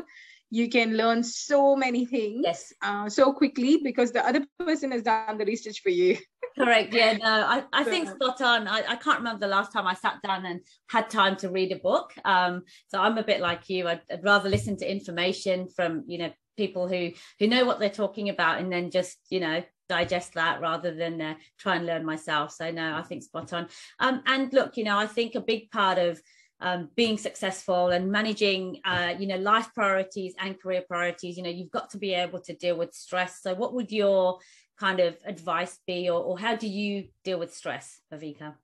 [0.52, 2.74] you can learn so many things yes.
[2.84, 6.18] uh, so quickly because the other person has done the research for you.
[6.60, 6.94] Correct.
[6.94, 8.68] Yeah, no, I, I think spot on.
[8.68, 10.60] I, I can't remember the last time I sat down and
[10.90, 12.12] had time to read a book.
[12.26, 13.88] Um, so I'm a bit like you.
[13.88, 17.90] I'd, I'd rather listen to information from, you know, people who who know what they're
[17.90, 22.06] talking about and then just, you know, digest that rather than uh, try and learn
[22.06, 22.52] myself.
[22.52, 23.70] So no, I think spot on.
[24.02, 26.22] Um, and look, you know, I think a big part of
[26.62, 31.50] um, being successful and managing uh, you know life priorities and career priorities you know
[31.50, 33.42] you've got to be able to deal with stress.
[33.42, 34.40] So what would your
[34.80, 38.56] kind of advice be or, or how do you deal with stress Bhavika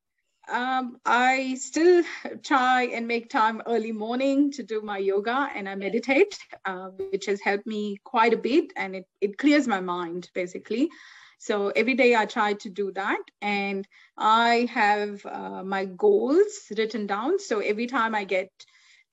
[0.49, 2.03] um, I still
[2.43, 7.25] try and make time early morning to do my yoga and I meditate, uh, which
[7.25, 10.89] has helped me quite a bit and it, it clears my mind basically.
[11.37, 13.21] So every day I try to do that.
[13.41, 17.39] And I have uh, my goals written down.
[17.39, 18.51] So every time I get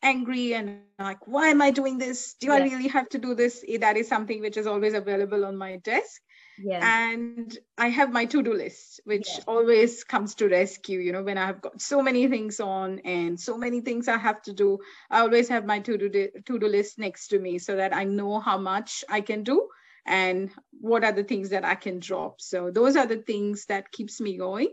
[0.02, 2.34] angry and like, why am I doing this?
[2.40, 2.54] Do yeah.
[2.54, 3.64] I really have to do this?
[3.66, 6.20] Eh, that is something which is always available on my desk.
[6.62, 7.10] Yeah.
[7.10, 9.44] And I have my to do list, which yeah.
[9.48, 11.00] always comes to rescue.
[11.00, 14.18] You know, when I have got so many things on and so many things I
[14.18, 14.78] have to do,
[15.10, 16.08] I always have my to do
[16.46, 19.68] to do list next to me so that I know how much I can do
[20.06, 22.40] and what are the things that i can drop.
[22.40, 24.68] So those are the things that keeps me going.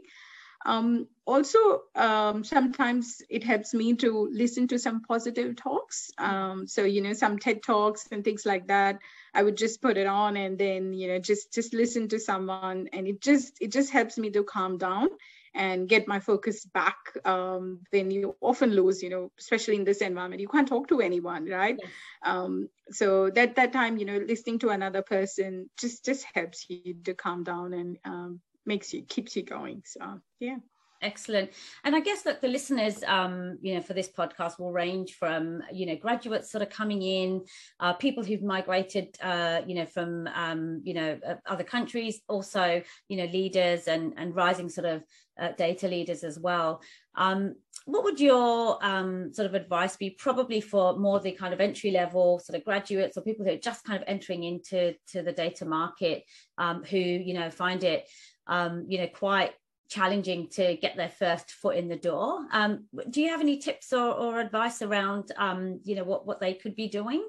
[0.63, 6.11] Um, also um, sometimes it helps me to listen to some positive talks.
[6.19, 8.99] Um, so you know some ted talks and things like that
[9.33, 12.89] i would just put it on and then you know just just listen to someone
[12.93, 15.07] and it just it just helps me to calm down
[15.53, 20.01] and get my focus back um, then you often lose you know especially in this
[20.01, 20.41] environment.
[20.41, 21.77] You can't talk to anyone right?
[21.79, 21.91] Yes.
[22.25, 26.95] um, so that that time you know listening to another person just just helps you
[27.03, 29.83] to calm down and um, makes you keeps you going.
[29.85, 30.57] So yeah
[31.01, 31.49] excellent
[31.83, 35.61] and i guess that the listeners um you know for this podcast will range from
[35.71, 37.41] you know graduates sort of coming in
[37.79, 42.81] uh, people who've migrated uh you know from um you know uh, other countries also
[43.09, 45.03] you know leaders and and rising sort of
[45.39, 46.81] uh, data leaders as well.
[47.15, 50.11] Um, what would your um, sort of advice be?
[50.11, 53.57] Probably for more the kind of entry level sort of graduates or people who are
[53.57, 56.23] just kind of entering into to the data market,
[56.57, 58.07] um, who you know find it
[58.47, 59.51] um, you know quite
[59.91, 62.47] challenging to get their first foot in the door.
[62.53, 66.39] Um, do you have any tips or, or advice around um, you know what what
[66.39, 67.27] they could be doing?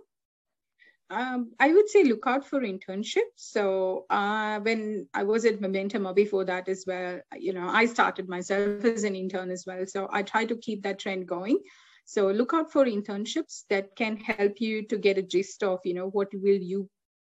[1.10, 3.36] Um, I would say look out for internships.
[3.36, 7.84] So uh, when I was at Momentum or before that as well, you know, I
[7.84, 9.84] started myself as an intern as well.
[9.86, 11.58] So I try to keep that trend going.
[12.06, 15.94] So look out for internships that can help you to get a gist of, you
[15.94, 16.88] know, what will you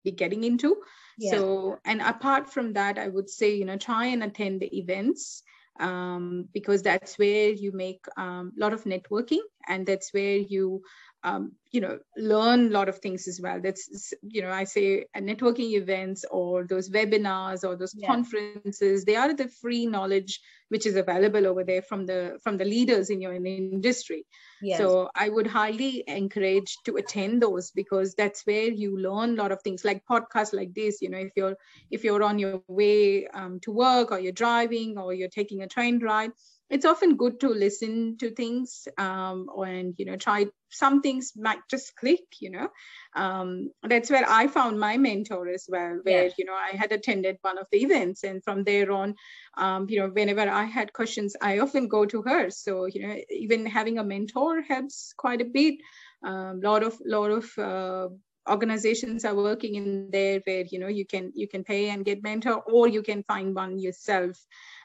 [0.07, 0.69] be getting into.
[1.17, 1.31] Yeah.
[1.31, 5.43] So, and apart from that, I would say, you know, try and attend the events
[5.79, 10.81] um, because that's where you make a um, lot of networking and that's where you
[11.23, 15.05] um, you know learn a lot of things as well that's you know i say
[15.17, 18.07] networking events or those webinars or those yeah.
[18.07, 20.39] conferences they are the free knowledge
[20.69, 24.25] which is available over there from the from the leaders in your industry
[24.61, 24.77] yes.
[24.77, 29.51] so i would highly encourage to attend those because that's where you learn a lot
[29.51, 31.57] of things like podcasts like this you know if you're
[31.91, 35.67] if you're on your way um, to work or you're driving or you're taking a
[35.67, 36.31] train ride
[36.69, 41.59] it's often good to listen to things um, and you know try some things might
[41.69, 42.67] just click you know.
[43.15, 46.33] Um, that's where i found my mentor as well where yeah.
[46.37, 49.15] you know i had attended one of the events and from there on
[49.57, 52.49] um, you know whenever i had questions i often go to her.
[52.49, 55.75] So you know even having a mentor helps quite a bit.
[56.23, 58.09] A um, lot of lot of uh,
[58.49, 62.23] organizations are working in there where you know you can you can pay and get
[62.23, 64.37] mentor or you can find one yourself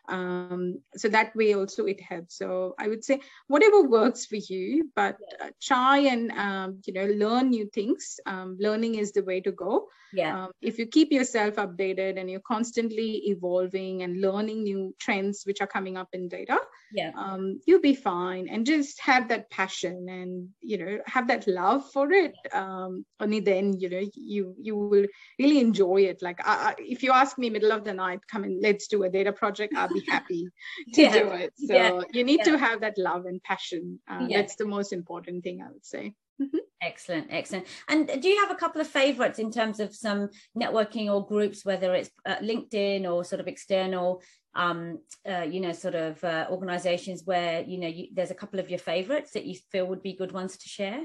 [0.08, 2.38] um, so that way also it helps.
[2.38, 7.06] So i would say whatever works for you but uh, try and um, you know
[7.06, 8.18] learn new things.
[8.26, 9.88] Um, learning is the way to go.
[10.12, 10.44] Yeah.
[10.44, 15.60] Um, if you keep yourself updated and you're constantly evolving and learning new trends which
[15.60, 16.58] are coming up in data
[16.92, 17.10] yeah.
[17.16, 18.48] um, you'll be fine.
[18.48, 22.34] And just have that passion and you know have that love for it.
[22.52, 25.06] Um, only then you know you you will
[25.38, 26.22] really enjoy it.
[26.22, 29.08] Like I, if you ask me middle of the night come and let's do a
[29.08, 30.48] data project i'll be happy
[30.94, 31.12] to yeah.
[31.12, 32.00] do it so yeah.
[32.12, 32.52] you need yeah.
[32.52, 36.14] to have that love and passion uh, that's the most important thing i would say
[36.40, 36.58] mm-hmm.
[36.82, 37.66] Excellent, excellent.
[37.88, 41.64] And do you have a couple of favorites in terms of some networking or groups,
[41.64, 44.20] whether it's uh, LinkedIn or sort of external,
[44.56, 48.58] um, uh, you know, sort of uh, organizations where, you know, you, there's a couple
[48.58, 51.02] of your favorites that you feel would be good ones to share?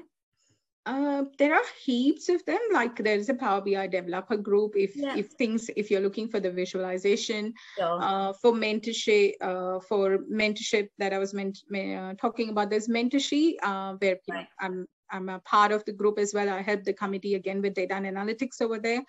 [0.87, 2.59] Uh, there are heaps of them.
[2.71, 4.77] Like there's a Power BI developer group.
[4.77, 5.17] If yeah.
[5.17, 7.99] if things if you're looking for the visualization, sure.
[8.01, 13.95] uh, for mentorship, uh, for mentorship that I was uh, talking about, there's mentorship uh,
[13.99, 14.47] where right.
[14.61, 16.49] I'm I'm a part of the group as well.
[16.49, 19.03] I help the committee again with data and analytics over there.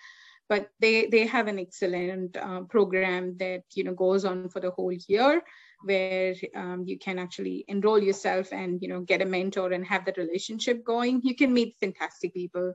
[0.49, 4.71] But they they have an excellent uh, program that you know goes on for the
[4.71, 5.41] whole year
[5.83, 10.05] where um, you can actually enroll yourself and you know get a mentor and have
[10.05, 12.73] that relationship going you can meet fantastic people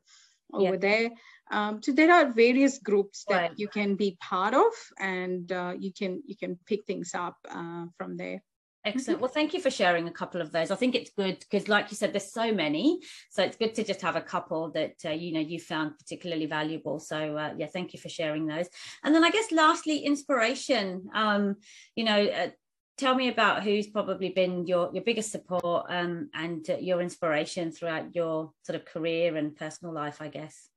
[0.53, 0.77] over yeah.
[0.77, 1.11] there
[1.51, 3.53] um, so there are various groups that right.
[3.57, 7.87] you can be part of and uh, you can you can pick things up uh,
[7.97, 8.43] from there
[8.87, 9.21] Excellent.
[9.21, 10.71] Well, thank you for sharing a couple of those.
[10.71, 13.01] I think it's good because, like you said, there's so many,
[13.31, 16.45] so it's good to just have a couple that uh, you know you found particularly
[16.45, 17.01] valuable.
[17.01, 18.69] So, uh, yeah, thank you for sharing those.
[19.03, 21.09] And then, I guess, lastly, inspiration.
[21.15, 21.57] Um,
[21.97, 22.49] you know, uh,
[22.97, 27.71] tell me about who's probably been your your biggest support um, and uh, your inspiration
[27.71, 30.69] throughout your sort of career and personal life i guess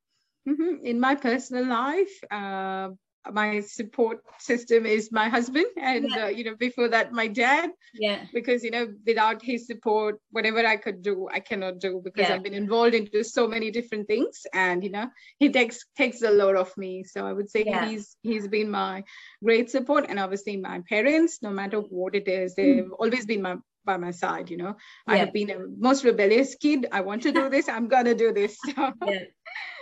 [0.48, 0.86] mm-hmm.
[0.86, 2.90] in my personal life uh,
[3.34, 6.26] my support system is my husband and yeah.
[6.26, 10.66] uh, you know before that my dad yeah because you know without his support whatever
[10.66, 12.36] i could do i cannot do because yeah.
[12.36, 15.08] i've been involved into so many different things and you know
[15.40, 17.88] he takes takes a lot of me so i would say yeah.
[17.88, 19.04] he's he's been my
[19.44, 23.00] great support and obviously my parents no matter what it is they've mm.
[23.00, 23.56] always been my
[23.88, 24.76] by my side you know?
[25.08, 25.58] I have been a
[25.88, 26.88] most rebellious kid.
[26.92, 27.68] I want to do this.
[27.70, 28.58] I'm gonna do this.
[29.08, 29.24] Yeah.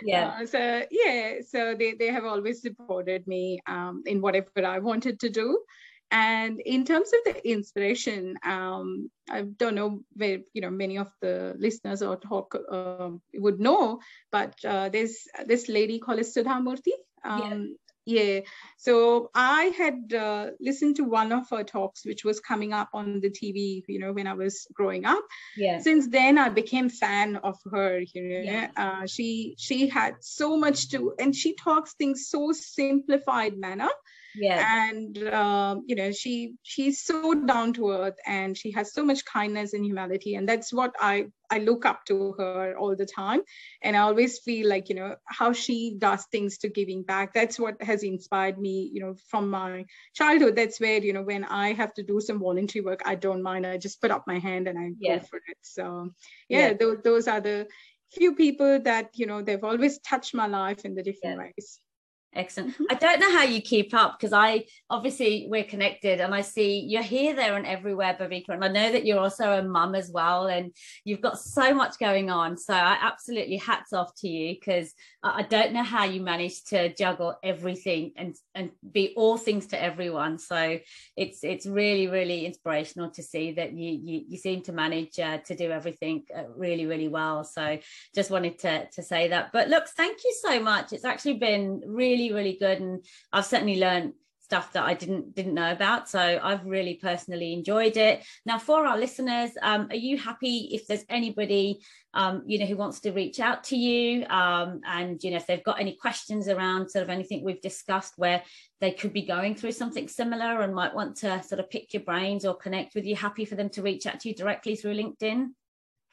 [0.02, 0.28] Yeah.
[0.40, 1.40] uh, so yeah.
[1.46, 5.58] So they, they have always supported me um, in whatever i wanted to do.
[6.12, 11.10] And in terms of the inspiration um, i don't know where you know many of
[11.20, 13.98] the listeners or talk uh, would know
[14.30, 16.94] but uh, there's this lady called Sudha Murty
[17.24, 17.76] um,
[18.06, 18.40] yeah.
[18.78, 23.20] So I had uh, listened to one of her talks, which was coming up on
[23.20, 25.24] the TV, you know, when I was growing up.
[25.56, 25.80] Yeah.
[25.80, 27.98] Since then, I became fan of her.
[27.98, 28.70] You know, yeah.
[28.76, 33.90] uh, she she had so much to, and she talks things so simplified manner
[34.36, 34.88] yeah.
[34.88, 39.24] And um, you know she she's so down to earth and she has so much
[39.24, 43.40] kindness and humanity and that's what i i look up to her all the time.
[43.82, 47.32] And i always feel like you know how she does things to giving back.
[47.32, 50.56] That's what has inspired me you know from my childhood.
[50.56, 53.66] That's where you know when i have to do some voluntary work i don't mind.
[53.66, 55.18] I just put up my hand and i yeah.
[55.18, 55.58] go for it.
[55.62, 56.10] So
[56.48, 56.72] yeah, yeah.
[56.74, 57.66] Th- those are the
[58.12, 61.50] few people that you know they've always touched my life in the different yeah.
[61.56, 61.80] ways
[62.36, 62.74] Excellent.
[62.74, 62.84] Mm-hmm.
[62.90, 66.80] I don't know how you keep up because I obviously we're connected and I see
[66.80, 68.50] you're here, there, and everywhere, Bhavika.
[68.50, 70.72] And I know that you're also a mum as well, and
[71.04, 72.58] you've got so much going on.
[72.58, 76.94] So I absolutely hats off to you because I don't know how you manage to
[76.94, 80.38] juggle everything and and be all things to everyone.
[80.38, 80.78] So
[81.16, 85.38] it's it's really really inspirational to see that you you, you seem to manage uh,
[85.38, 87.44] to do everything uh, really really well.
[87.44, 87.78] So
[88.14, 89.52] just wanted to to say that.
[89.52, 90.92] But look, thank you so much.
[90.92, 92.80] It's actually been really really, really good.
[92.80, 96.08] And I've certainly learned stuff that I didn't didn't know about.
[96.08, 98.24] So I've really personally enjoyed it.
[98.44, 101.80] Now, for our listeners, um, are you happy if there's anybody
[102.14, 105.46] um, you know who wants to reach out to you, um, and you know if
[105.46, 108.42] they've got any questions around sort of anything we've discussed where
[108.80, 112.04] they could be going through something similar and might want to sort of pick your
[112.04, 114.94] brains or connect with you, happy for them to reach out to you directly through
[114.94, 115.48] LinkedIn?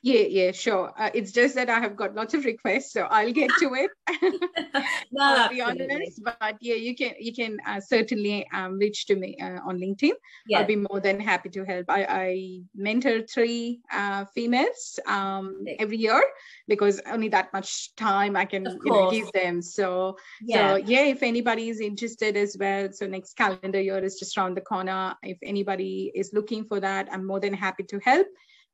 [0.03, 0.91] Yeah, yeah, sure.
[0.97, 3.89] Uh, it's just that I have got lots of requests, so I'll get to it.
[5.13, 9.15] no, I'll be honest, but yeah, you can you can uh, certainly um, reach to
[9.15, 10.11] me uh, on LinkedIn.
[10.45, 10.59] Yeah.
[10.59, 11.85] I'll be more than happy to help.
[11.87, 16.21] I, I mentor three uh, females um, every year
[16.67, 19.61] because only that much time I can you know, give them.
[19.61, 20.73] So yeah.
[20.73, 24.57] so yeah, if anybody is interested as well, so next calendar year is just around
[24.57, 25.15] the corner.
[25.23, 28.27] If anybody is looking for that, I'm more than happy to help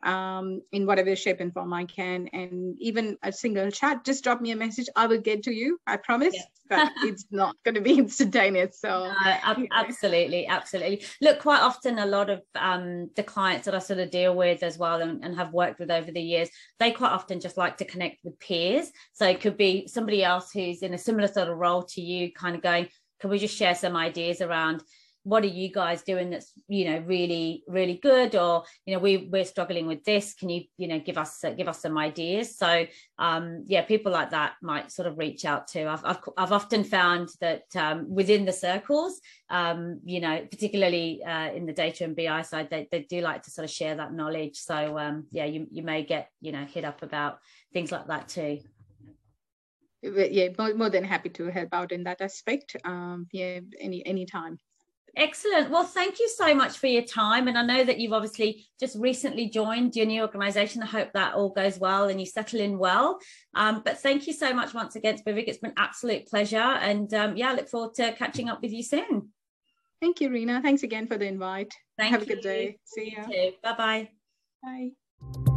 [0.04, 2.28] um, in whatever shape and form I can.
[2.34, 4.88] And even a single chat, just drop me a message.
[4.96, 5.80] I will get to you.
[5.86, 6.36] I promise.
[6.36, 6.44] Yeah.
[6.70, 8.80] but it's not going to be instantaneous.
[8.80, 11.04] So uh, absolutely, absolutely.
[11.22, 14.64] Look, quite often a lot of um, the clients that I sort of deal with
[14.64, 17.78] as well and, and have worked with over the years, they quite often just like
[17.78, 18.92] to connect with peers.
[19.14, 22.32] So it could be somebody else who's in a similar sort of role to you,
[22.32, 22.88] kind of going,
[23.20, 24.82] can we just share some ideas around
[25.24, 28.36] what are you guys doing that's you know really really good?
[28.36, 30.34] Or you know we we're struggling with this.
[30.34, 32.58] Can you you know give us uh, give us some ideas?
[32.58, 32.86] So
[33.18, 36.84] um yeah people like that might sort of reach out to i've i've, I've often
[36.84, 42.16] found that um, within the circles um you know particularly uh, in the data and
[42.16, 44.58] bi side they, they do like to sort of share that knowledge.
[44.58, 47.40] So um yeah you, you may get you know hit up about
[47.74, 48.60] things like that too.
[50.02, 54.26] Yeah more, more than happy to help out in that aspect um yeah any any
[54.26, 54.58] time
[55.20, 55.70] Excellent.
[55.70, 57.50] Well, thank you so much for your time.
[57.50, 60.82] And I know that you've obviously just recently joined your new organization.
[60.82, 63.20] I hope that all goes well and you settle in well.
[63.54, 65.50] Um, but thank you so much once again, Bhavik.
[65.50, 66.58] It's been absolute pleasure.
[66.58, 69.34] And um, yeah, I look forward to catching up with you soon.
[70.00, 70.62] Thank you, Rena.
[70.62, 71.74] Thanks again for the invite.
[71.98, 72.32] Thank Have you.
[72.32, 72.78] a good day.
[72.86, 73.52] See you.
[73.62, 74.10] Bye-bye.
[74.64, 75.49] Bye.